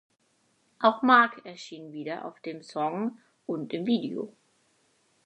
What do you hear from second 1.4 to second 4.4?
erschien wieder auf dem Song und im Video.